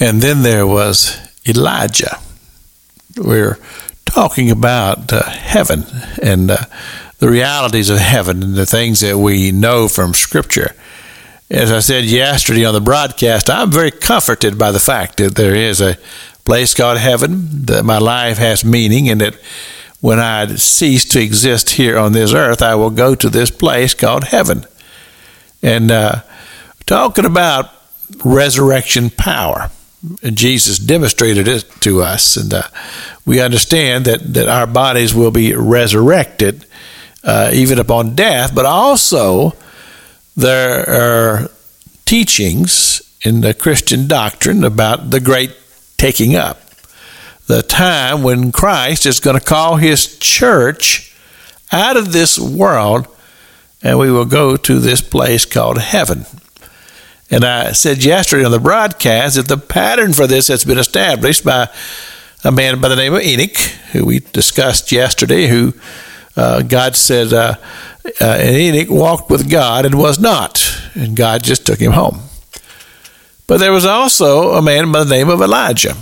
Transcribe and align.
And 0.00 0.20
then 0.20 0.42
there 0.42 0.66
was 0.66 1.16
Elijah. 1.46 2.18
We're 3.16 3.58
talking 4.04 4.50
about 4.50 5.12
uh, 5.12 5.22
heaven 5.22 5.84
and 6.22 6.50
uh, 6.50 6.58
the 7.18 7.30
realities 7.30 7.90
of 7.90 7.98
heaven 7.98 8.42
and 8.42 8.54
the 8.54 8.66
things 8.66 9.00
that 9.00 9.18
we 9.18 9.52
know 9.52 9.88
from 9.88 10.14
Scripture. 10.14 10.74
As 11.50 11.70
I 11.70 11.80
said 11.80 12.04
yesterday 12.04 12.64
on 12.64 12.74
the 12.74 12.80
broadcast, 12.80 13.48
I'm 13.48 13.70
very 13.70 13.90
comforted 13.90 14.58
by 14.58 14.72
the 14.72 14.80
fact 14.80 15.18
that 15.18 15.36
there 15.36 15.54
is 15.54 15.80
a 15.80 15.96
place 16.44 16.74
called 16.74 16.98
heaven, 16.98 17.66
that 17.66 17.84
my 17.84 17.98
life 17.98 18.38
has 18.38 18.64
meaning, 18.64 19.08
and 19.08 19.20
that 19.20 19.36
when 20.00 20.18
I 20.18 20.56
cease 20.56 21.04
to 21.06 21.20
exist 21.22 21.70
here 21.70 21.98
on 21.98 22.12
this 22.12 22.34
earth, 22.34 22.62
I 22.62 22.74
will 22.74 22.90
go 22.90 23.14
to 23.14 23.30
this 23.30 23.50
place 23.50 23.94
called 23.94 24.24
heaven. 24.24 24.66
And 25.62 25.90
uh, 25.90 26.22
talking 26.86 27.24
about 27.24 27.70
resurrection 28.24 29.10
power. 29.10 29.70
And 30.22 30.36
Jesus 30.36 30.78
demonstrated 30.78 31.48
it 31.48 31.64
to 31.80 32.02
us, 32.02 32.36
and 32.36 32.52
uh, 32.52 32.62
we 33.24 33.40
understand 33.40 34.04
that, 34.04 34.34
that 34.34 34.48
our 34.48 34.66
bodies 34.66 35.14
will 35.14 35.30
be 35.30 35.54
resurrected 35.54 36.66
uh, 37.22 37.50
even 37.54 37.78
upon 37.78 38.14
death, 38.14 38.54
but 38.54 38.66
also 38.66 39.54
there 40.36 40.88
are 40.88 41.48
teachings 42.04 43.00
in 43.22 43.40
the 43.40 43.54
Christian 43.54 44.06
doctrine 44.06 44.62
about 44.62 45.10
the 45.10 45.20
great 45.20 45.56
taking 45.96 46.36
up, 46.36 46.60
the 47.46 47.62
time 47.62 48.22
when 48.22 48.52
Christ 48.52 49.06
is 49.06 49.20
going 49.20 49.38
to 49.38 49.44
call 49.44 49.76
his 49.76 50.18
church 50.18 51.16
out 51.72 51.96
of 51.96 52.12
this 52.12 52.38
world 52.38 53.08
and 53.82 53.98
we 53.98 54.10
will 54.10 54.24
go 54.24 54.56
to 54.56 54.78
this 54.78 55.02
place 55.02 55.44
called 55.44 55.78
heaven. 55.78 56.24
And 57.30 57.44
I 57.44 57.72
said 57.72 58.04
yesterday 58.04 58.44
on 58.44 58.52
the 58.52 58.60
broadcast 58.60 59.36
that 59.36 59.48
the 59.48 59.56
pattern 59.56 60.12
for 60.12 60.26
this 60.26 60.48
has 60.48 60.64
been 60.64 60.78
established 60.78 61.44
by 61.44 61.68
a 62.44 62.52
man 62.52 62.80
by 62.80 62.88
the 62.88 62.96
name 62.96 63.14
of 63.14 63.22
Enoch, 63.22 63.56
who 63.92 64.04
we 64.04 64.20
discussed 64.20 64.92
yesterday, 64.92 65.46
who 65.46 65.72
uh, 66.36 66.62
God 66.62 66.96
said, 66.96 67.32
uh, 67.32 67.54
uh, 68.20 68.24
and 68.24 68.56
Enoch 68.56 68.90
walked 68.90 69.30
with 69.30 69.50
God 69.50 69.86
and 69.86 69.96
was 69.96 70.18
not, 70.18 70.78
and 70.94 71.16
God 71.16 71.42
just 71.42 71.64
took 71.64 71.78
him 71.78 71.92
home. 71.92 72.20
But 73.46 73.58
there 73.58 73.72
was 73.72 73.86
also 73.86 74.52
a 74.52 74.62
man 74.62 74.92
by 74.92 75.04
the 75.04 75.10
name 75.10 75.28
of 75.28 75.40
Elijah. 75.40 75.96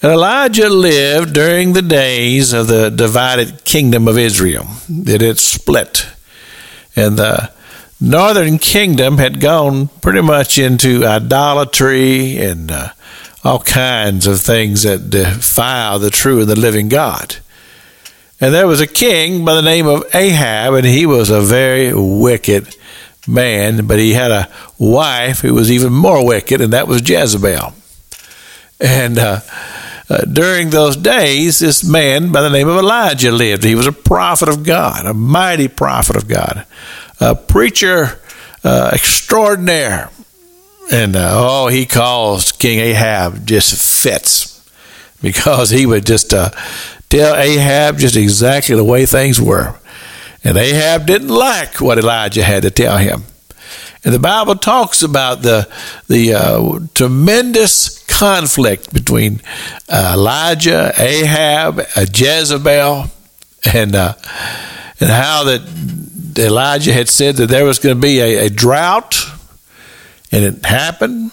And 0.00 0.10
Elijah 0.10 0.68
lived 0.68 1.32
during 1.32 1.72
the 1.72 1.82
days 1.82 2.52
of 2.52 2.66
the 2.66 2.90
divided 2.90 3.64
kingdom 3.64 4.08
of 4.08 4.18
Israel, 4.18 4.66
that 4.88 5.20
had 5.20 5.38
split. 5.38 6.08
And 6.96 7.16
the 7.16 7.52
northern 8.02 8.58
kingdom 8.58 9.18
had 9.18 9.40
gone 9.40 9.86
pretty 10.00 10.20
much 10.20 10.58
into 10.58 11.06
idolatry 11.06 12.36
and 12.36 12.70
uh, 12.70 12.88
all 13.44 13.60
kinds 13.60 14.26
of 14.26 14.40
things 14.40 14.82
that 14.82 15.08
defile 15.08 16.00
the 16.00 16.10
true 16.10 16.40
and 16.40 16.48
the 16.48 16.58
living 16.58 16.88
God. 16.88 17.36
And 18.40 18.52
there 18.52 18.66
was 18.66 18.80
a 18.80 18.88
king 18.88 19.44
by 19.44 19.54
the 19.54 19.62
name 19.62 19.86
of 19.86 20.04
Ahab, 20.14 20.74
and 20.74 20.84
he 20.84 21.06
was 21.06 21.30
a 21.30 21.40
very 21.40 21.94
wicked 21.94 22.76
man, 23.28 23.86
but 23.86 24.00
he 24.00 24.14
had 24.14 24.32
a 24.32 24.48
wife 24.78 25.40
who 25.40 25.54
was 25.54 25.70
even 25.70 25.92
more 25.92 26.26
wicked, 26.26 26.60
and 26.60 26.72
that 26.72 26.88
was 26.88 27.08
Jezebel. 27.08 27.72
And 28.80 29.16
uh, 29.16 29.40
uh, 30.10 30.22
during 30.22 30.70
those 30.70 30.96
days, 30.96 31.60
this 31.60 31.84
man 31.84 32.32
by 32.32 32.42
the 32.42 32.50
name 32.50 32.66
of 32.66 32.78
Elijah 32.78 33.30
lived. 33.30 33.62
He 33.62 33.76
was 33.76 33.86
a 33.86 33.92
prophet 33.92 34.48
of 34.48 34.64
God, 34.64 35.06
a 35.06 35.14
mighty 35.14 35.68
prophet 35.68 36.16
of 36.16 36.26
God 36.26 36.66
a 37.20 37.34
preacher 37.34 38.18
uh, 38.64 38.90
extraordinaire. 38.92 40.10
And 40.90 41.16
uh, 41.16 41.32
oh, 41.34 41.68
he 41.68 41.86
calls 41.86 42.52
King 42.52 42.78
Ahab 42.80 43.46
just 43.46 44.02
fits 44.02 44.68
because 45.22 45.70
he 45.70 45.86
would 45.86 46.04
just 46.04 46.34
uh, 46.34 46.50
tell 47.08 47.34
Ahab 47.36 47.98
just 47.98 48.16
exactly 48.16 48.74
the 48.74 48.84
way 48.84 49.06
things 49.06 49.40
were. 49.40 49.76
And 50.44 50.56
Ahab 50.56 51.06
didn't 51.06 51.28
like 51.28 51.80
what 51.80 51.98
Elijah 51.98 52.42
had 52.42 52.64
to 52.64 52.70
tell 52.70 52.98
him. 52.98 53.24
And 54.04 54.12
the 54.12 54.18
Bible 54.18 54.56
talks 54.56 55.02
about 55.02 55.42
the 55.42 55.68
the 56.08 56.34
uh, 56.34 56.80
tremendous 56.92 58.04
conflict 58.06 58.92
between 58.92 59.40
uh, 59.88 60.14
Elijah, 60.14 60.92
Ahab, 60.98 61.78
uh, 61.78 62.06
Jezebel, 62.12 63.06
and 63.72 63.94
and 63.94 65.10
how 65.10 65.44
that 65.44 65.62
Elijah 66.38 66.92
had 66.92 67.08
said 67.08 67.36
that 67.36 67.48
there 67.48 67.64
was 67.64 67.78
going 67.78 67.94
to 67.94 68.00
be 68.00 68.20
a, 68.20 68.46
a 68.46 68.50
drought, 68.50 69.16
and 70.30 70.44
it 70.44 70.64
happened. 70.64 71.32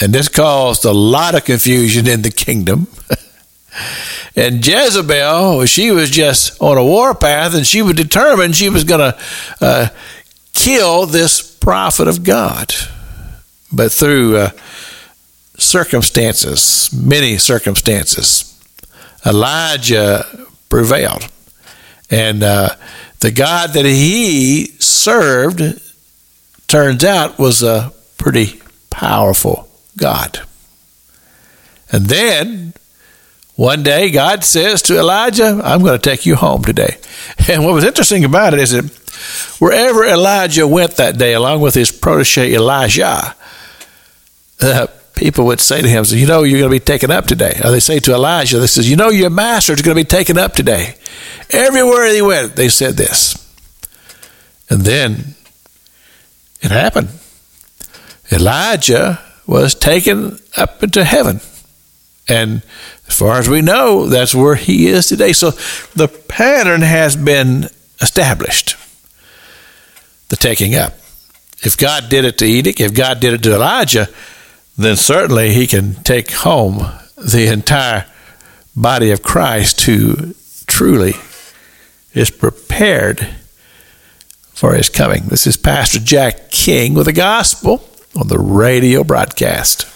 And 0.00 0.12
this 0.12 0.28
caused 0.28 0.84
a 0.84 0.92
lot 0.92 1.34
of 1.34 1.44
confusion 1.44 2.08
in 2.08 2.22
the 2.22 2.30
kingdom. 2.30 2.88
and 4.36 4.66
Jezebel, 4.66 5.64
she 5.66 5.90
was 5.92 6.10
just 6.10 6.60
on 6.60 6.76
a 6.76 6.84
warpath, 6.84 7.54
and 7.54 7.66
she 7.66 7.82
was 7.82 7.94
determined 7.94 8.56
she 8.56 8.68
was 8.68 8.84
going 8.84 9.12
to 9.12 9.18
uh, 9.60 9.88
kill 10.52 11.06
this 11.06 11.42
prophet 11.42 12.08
of 12.08 12.24
God. 12.24 12.74
But 13.72 13.92
through 13.92 14.36
uh, 14.36 14.50
circumstances, 15.56 16.90
many 16.92 17.38
circumstances, 17.38 18.50
Elijah 19.24 20.26
prevailed. 20.68 21.28
And 22.10 22.42
uh, 22.42 22.76
the 23.20 23.30
God 23.30 23.70
that 23.70 23.84
he 23.84 24.66
served, 24.78 25.62
turns 26.68 27.04
out, 27.04 27.38
was 27.38 27.62
a 27.62 27.92
pretty 28.18 28.60
powerful 28.90 29.68
God. 29.96 30.40
And 31.90 32.06
then 32.06 32.74
one 33.56 33.82
day 33.82 34.10
God 34.10 34.44
says 34.44 34.82
to 34.82 34.98
Elijah, 34.98 35.60
I'm 35.62 35.82
going 35.82 35.98
to 35.98 36.10
take 36.10 36.26
you 36.26 36.36
home 36.36 36.62
today. 36.62 36.98
And 37.48 37.64
what 37.64 37.74
was 37.74 37.84
interesting 37.84 38.24
about 38.24 38.54
it 38.54 38.60
is 38.60 38.70
that 38.70 38.84
wherever 39.58 40.04
Elisha 40.04 40.66
went 40.66 40.96
that 40.96 41.18
day, 41.18 41.34
along 41.34 41.60
with 41.60 41.74
his 41.74 41.90
protege 41.90 42.54
Elijah, 42.54 43.34
uh, 44.60 44.86
people 45.14 45.46
would 45.46 45.60
say 45.60 45.80
to 45.80 45.88
him, 45.88 46.04
You 46.08 46.26
know, 46.26 46.42
you're 46.42 46.58
going 46.58 46.70
to 46.70 46.76
be 46.76 46.84
taken 46.84 47.10
up 47.10 47.26
today. 47.26 47.60
Or 47.64 47.70
they 47.70 47.80
say 47.80 47.98
to 48.00 48.12
Elisha, 48.12 48.58
They 48.58 48.66
says, 48.66 48.88
You 48.88 48.96
know, 48.96 49.10
your 49.10 49.30
master 49.30 49.72
is 49.72 49.82
going 49.82 49.96
to 49.96 50.02
be 50.02 50.08
taken 50.08 50.38
up 50.38 50.54
today. 50.54 50.96
Everywhere 51.50 52.12
he 52.12 52.22
went, 52.22 52.56
they 52.56 52.68
said 52.68 52.94
this. 52.94 53.40
And 54.68 54.82
then 54.82 55.34
it 56.60 56.70
happened. 56.70 57.08
Elijah 58.32 59.20
was 59.46 59.74
taken 59.74 60.38
up 60.56 60.82
into 60.82 61.04
heaven. 61.04 61.40
And 62.26 62.62
as 63.06 63.18
far 63.18 63.38
as 63.38 63.48
we 63.48 63.60
know, 63.60 64.06
that's 64.06 64.34
where 64.34 64.54
he 64.54 64.86
is 64.86 65.06
today. 65.06 65.32
So 65.34 65.50
the 65.94 66.08
pattern 66.08 66.80
has 66.80 67.16
been 67.16 67.68
established 68.00 68.76
the 70.28 70.36
taking 70.36 70.74
up. 70.74 70.94
If 71.62 71.76
God 71.76 72.08
did 72.08 72.24
it 72.24 72.38
to 72.38 72.46
Enoch, 72.46 72.80
if 72.80 72.94
God 72.94 73.20
did 73.20 73.34
it 73.34 73.42
to 73.44 73.54
Elijah, 73.54 74.08
then 74.76 74.96
certainly 74.96 75.52
he 75.54 75.66
can 75.66 75.94
take 76.02 76.30
home 76.32 76.78
the 77.16 77.46
entire 77.52 78.06
body 78.74 79.10
of 79.10 79.22
Christ 79.22 79.82
who 79.82 80.34
truly 80.66 81.14
is 82.12 82.30
prepared 82.30 83.28
for 84.52 84.74
his 84.74 84.88
coming. 84.88 85.24
This 85.26 85.46
is 85.46 85.56
Pastor 85.56 85.98
Jack 85.98 86.50
King 86.50 86.94
with 86.94 87.06
the 87.06 87.12
gospel 87.12 87.88
on 88.16 88.28
the 88.28 88.38
radio 88.38 89.04
broadcast. 89.04 89.86